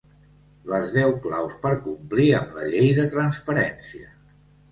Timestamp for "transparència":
3.13-4.09